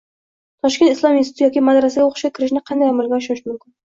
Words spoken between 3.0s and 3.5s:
oshirish